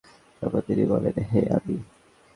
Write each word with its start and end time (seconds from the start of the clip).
তারপর 0.41 0.61
তিনি 0.61 0.83
বললেন, 0.85 1.15
হে 1.31 1.41
আদী! 1.55 1.77